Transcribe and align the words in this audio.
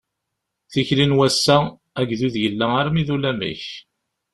Tikli 0.71 1.05
n 1.07 1.15
wassa, 1.17 1.57
agdud 1.99 2.35
yella 2.43 2.67
armi 2.81 3.03
d 3.07 3.09
ulamek! 3.15 3.63